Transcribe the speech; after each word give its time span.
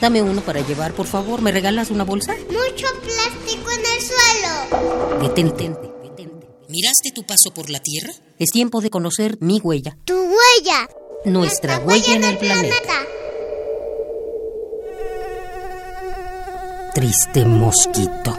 Dame 0.00 0.22
uno 0.22 0.40
para 0.42 0.60
llevar, 0.60 0.92
por 0.92 1.06
favor. 1.06 1.40
¿Me 1.40 1.52
regalas 1.52 1.90
una 1.90 2.04
bolsa? 2.04 2.34
Mucho 2.34 2.86
plástico 3.02 3.70
en 3.70 3.80
el 3.80 4.02
suelo. 4.02 5.22
Detente. 5.22 5.70
detente. 6.02 6.46
¿Miraste 6.68 7.12
tu 7.14 7.24
paso 7.24 7.52
por 7.54 7.70
la 7.70 7.80
Tierra? 7.80 8.12
Es 8.38 8.50
tiempo 8.50 8.80
de 8.80 8.90
conocer 8.90 9.38
mi 9.40 9.60
huella. 9.60 9.96
Tu 10.04 10.14
huella. 10.14 10.88
Nuestra 11.24 11.78
huella 11.78 12.14
en 12.14 12.24
el 12.24 12.38
planeta. 12.38 13.06
Triste 16.94 17.44
mosquito. 17.44 18.38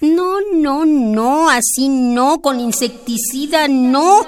No, 0.00 0.40
no, 0.52 0.84
no, 0.84 1.48
así 1.48 1.88
no, 1.88 2.40
con 2.40 2.60
insecticida 2.60 3.68
no. 3.68 4.22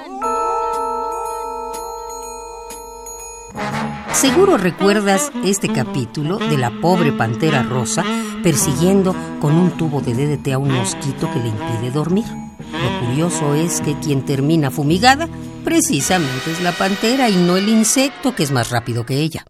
Seguro 4.13 4.57
recuerdas 4.57 5.31
este 5.43 5.69
capítulo 5.69 6.37
de 6.37 6.57
la 6.57 6.71
pobre 6.81 7.11
pantera 7.11 7.63
rosa 7.63 8.03
persiguiendo 8.41 9.15
con 9.39 9.55
un 9.55 9.71
tubo 9.71 10.01
de 10.01 10.13
DDT 10.13 10.53
a 10.53 10.57
un 10.57 10.71
mosquito 10.71 11.31
que 11.31 11.39
le 11.39 11.49
impide 11.49 11.91
dormir. 11.91 12.25
Lo 12.59 13.07
curioso 13.07 13.53
es 13.53 13.81
que 13.81 13.97
quien 13.99 14.25
termina 14.25 14.71
fumigada 14.71 15.27
precisamente 15.63 16.51
es 16.51 16.61
la 16.61 16.71
pantera 16.71 17.29
y 17.29 17.35
no 17.35 17.57
el 17.57 17.69
insecto 17.69 18.33
que 18.33 18.43
es 18.43 18.51
más 18.51 18.69
rápido 18.69 19.05
que 19.05 19.19
ella. 19.19 19.45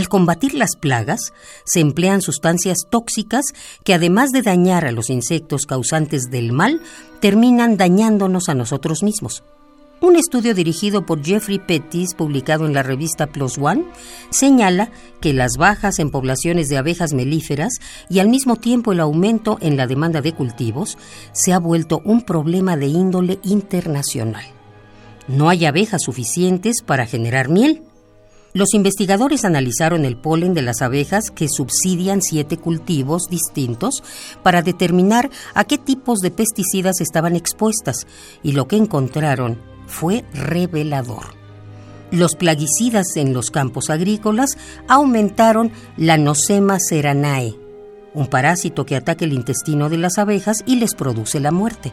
Al 0.00 0.08
combatir 0.08 0.54
las 0.54 0.76
plagas, 0.76 1.34
se 1.66 1.80
emplean 1.80 2.22
sustancias 2.22 2.86
tóxicas 2.88 3.44
que 3.84 3.92
además 3.92 4.30
de 4.30 4.40
dañar 4.40 4.86
a 4.86 4.92
los 4.92 5.10
insectos 5.10 5.66
causantes 5.66 6.30
del 6.30 6.52
mal, 6.52 6.80
terminan 7.20 7.76
dañándonos 7.76 8.48
a 8.48 8.54
nosotros 8.54 9.02
mismos. 9.02 9.44
Un 10.00 10.16
estudio 10.16 10.54
dirigido 10.54 11.04
por 11.04 11.22
Jeffrey 11.22 11.58
Pettis, 11.58 12.14
publicado 12.14 12.64
en 12.64 12.72
la 12.72 12.82
revista 12.82 13.26
Plus 13.26 13.58
One, 13.58 13.84
señala 14.30 14.90
que 15.20 15.34
las 15.34 15.58
bajas 15.58 15.98
en 15.98 16.10
poblaciones 16.10 16.70
de 16.70 16.78
abejas 16.78 17.12
melíferas 17.12 17.74
y 18.08 18.20
al 18.20 18.30
mismo 18.30 18.56
tiempo 18.56 18.92
el 18.92 19.00
aumento 19.00 19.58
en 19.60 19.76
la 19.76 19.86
demanda 19.86 20.22
de 20.22 20.32
cultivos 20.32 20.96
se 21.32 21.52
ha 21.52 21.58
vuelto 21.58 22.00
un 22.06 22.22
problema 22.22 22.78
de 22.78 22.86
índole 22.86 23.38
internacional. 23.42 24.46
No 25.28 25.50
hay 25.50 25.66
abejas 25.66 26.04
suficientes 26.04 26.80
para 26.80 27.04
generar 27.04 27.50
miel 27.50 27.82
los 28.52 28.74
investigadores 28.74 29.44
analizaron 29.44 30.04
el 30.04 30.16
polen 30.16 30.54
de 30.54 30.62
las 30.62 30.82
abejas 30.82 31.30
que 31.30 31.48
subsidian 31.48 32.20
siete 32.20 32.56
cultivos 32.56 33.28
distintos 33.30 34.02
para 34.42 34.62
determinar 34.62 35.30
a 35.54 35.64
qué 35.64 35.78
tipos 35.78 36.18
de 36.18 36.30
pesticidas 36.30 37.00
estaban 37.00 37.36
expuestas 37.36 38.06
y 38.42 38.52
lo 38.52 38.66
que 38.66 38.76
encontraron 38.76 39.58
fue 39.86 40.24
revelador. 40.32 41.38
Los 42.10 42.34
plaguicidas 42.34 43.16
en 43.16 43.32
los 43.32 43.52
campos 43.52 43.88
agrícolas 43.88 44.58
aumentaron 44.88 45.70
la 45.96 46.18
Nosema 46.18 46.78
seranae, 46.80 47.54
un 48.14 48.26
parásito 48.26 48.84
que 48.84 48.96
ataca 48.96 49.24
el 49.24 49.32
intestino 49.32 49.88
de 49.88 49.98
las 49.98 50.18
abejas 50.18 50.64
y 50.66 50.76
les 50.76 50.96
produce 50.96 51.38
la 51.38 51.52
muerte. 51.52 51.92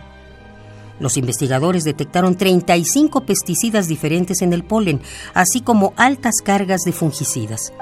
Los 1.00 1.18
investigadores 1.18 1.84
detectaron 1.84 2.36
35 2.36 3.22
pesticidas 3.22 3.88
diferentes 3.88 4.42
en 4.42 4.54
el 4.54 4.64
polen, 4.64 5.02
así 5.34 5.62
como 5.62 5.94
altas 5.96 6.36
cargas 6.44 6.82
de 6.82 6.92
fungicidas. 6.92 7.74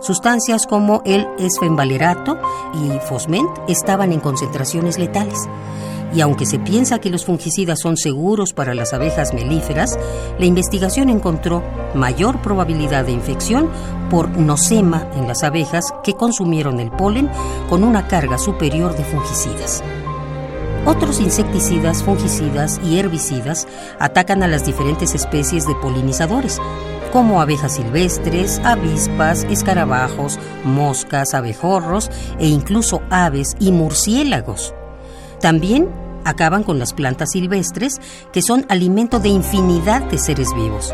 Sustancias 0.00 0.66
como 0.66 1.00
el 1.06 1.26
esfenvalerato 1.38 2.38
y 2.74 2.98
fosment 3.08 3.48
estaban 3.68 4.12
en 4.12 4.20
concentraciones 4.20 4.98
letales 4.98 5.38
y 6.14 6.20
aunque 6.20 6.46
se 6.46 6.58
piensa 6.58 7.00
que 7.00 7.10
los 7.10 7.24
fungicidas 7.24 7.80
son 7.80 7.96
seguros 7.96 8.52
para 8.52 8.74
las 8.74 8.92
abejas 8.92 9.34
melíferas, 9.34 9.98
la 10.38 10.46
investigación 10.46 11.08
encontró 11.08 11.62
mayor 11.94 12.40
probabilidad 12.40 13.04
de 13.04 13.12
infección 13.12 13.68
por 14.10 14.28
nosema 14.30 15.08
en 15.16 15.26
las 15.26 15.42
abejas 15.42 15.92
que 16.04 16.14
consumieron 16.14 16.78
el 16.78 16.90
polen 16.90 17.28
con 17.68 17.82
una 17.82 18.06
carga 18.06 18.38
superior 18.38 18.96
de 18.96 19.04
fungicidas. 19.04 19.82
Otros 20.86 21.18
insecticidas, 21.18 22.02
fungicidas 22.02 22.78
y 22.84 22.98
herbicidas 22.98 23.66
atacan 23.98 24.42
a 24.42 24.48
las 24.48 24.66
diferentes 24.66 25.14
especies 25.14 25.66
de 25.66 25.74
polinizadores, 25.76 26.60
como 27.10 27.40
abejas 27.40 27.76
silvestres, 27.76 28.60
avispas, 28.64 29.44
escarabajos, 29.44 30.38
moscas, 30.64 31.32
abejorros 31.32 32.10
e 32.38 32.48
incluso 32.48 33.00
aves 33.08 33.56
y 33.58 33.72
murciélagos. 33.72 34.74
También 35.40 35.88
acaban 36.24 36.62
con 36.62 36.78
las 36.78 36.92
plantas 36.92 37.32
silvestres, 37.32 38.00
que 38.32 38.42
son 38.42 38.66
alimento 38.68 39.20
de 39.20 39.28
infinidad 39.28 40.02
de 40.02 40.18
seres 40.18 40.54
vivos. 40.54 40.92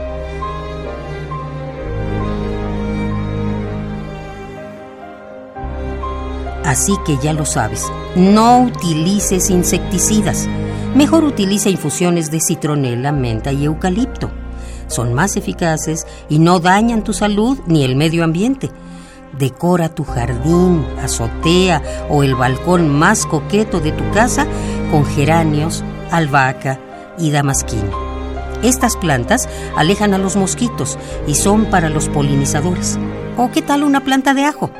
Así 6.70 6.94
que 7.04 7.16
ya 7.16 7.32
lo 7.32 7.46
sabes, 7.46 7.90
no 8.14 8.60
utilices 8.60 9.50
insecticidas. 9.50 10.48
Mejor 10.94 11.24
utiliza 11.24 11.68
infusiones 11.68 12.30
de 12.30 12.40
citronela, 12.40 13.10
menta 13.10 13.50
y 13.52 13.64
eucalipto. 13.64 14.30
Son 14.86 15.12
más 15.12 15.36
eficaces 15.36 16.06
y 16.28 16.38
no 16.38 16.60
dañan 16.60 17.02
tu 17.02 17.12
salud 17.12 17.58
ni 17.66 17.84
el 17.84 17.96
medio 17.96 18.22
ambiente. 18.22 18.70
Decora 19.36 19.88
tu 19.88 20.04
jardín, 20.04 20.84
azotea 21.02 21.82
o 22.08 22.22
el 22.22 22.36
balcón 22.36 22.88
más 22.88 23.26
coqueto 23.26 23.80
de 23.80 23.90
tu 23.90 24.08
casa 24.10 24.46
con 24.90 25.04
geranios, 25.04 25.84
albahaca 26.10 26.80
y 27.18 27.30
damasquino. 27.30 28.10
Estas 28.62 28.96
plantas 28.96 29.48
alejan 29.76 30.12
a 30.12 30.18
los 30.18 30.36
mosquitos 30.36 30.98
y 31.26 31.34
son 31.34 31.66
para 31.66 31.88
los 31.88 32.08
polinizadores. 32.08 32.98
¿O 33.38 33.50
qué 33.50 33.62
tal 33.62 33.84
una 33.84 34.04
planta 34.04 34.34
de 34.34 34.44
ajo? 34.44 34.70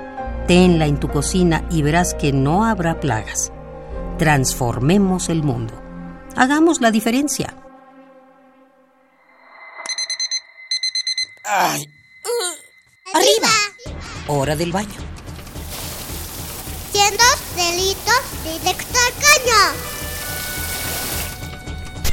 Tenla 0.47 0.87
en 0.87 1.01
tu 1.01 1.09
cocina 1.09 1.65
y 1.71 1.83
verás 1.83 2.15
que 2.15 2.33
no 2.33 2.65
habrá 2.65 3.01
plagas. 3.01 3.53
Transformemos 4.19 5.29
el 5.29 5.43
mundo. 5.43 5.81
Hagamos 6.37 6.81
la 6.81 6.91
diferencia. 6.91 7.55
Ay. 11.45 11.85
Arriba. 13.15 13.49
Hora 14.29 14.57
del 14.57 14.73
baño. 14.73 14.89
Siendo 16.93 17.25
delitos 17.57 18.23
directo 18.45 18.99
al 18.99 19.13
caño. 19.15 20.00